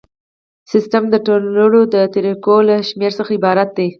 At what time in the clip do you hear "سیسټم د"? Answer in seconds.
0.71-1.15